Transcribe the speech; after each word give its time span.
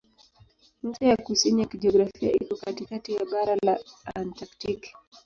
Ncha 0.83 1.05
ya 1.05 1.17
kusini 1.17 1.61
ya 1.61 1.67
kijiografia 1.67 2.31
iko 2.31 2.55
katikati 2.55 3.13
ya 3.13 3.25
bara 3.25 3.55
la 3.65 3.75
Antaktiki. 4.15 4.93